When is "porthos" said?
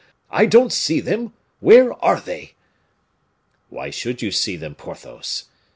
4.73-5.43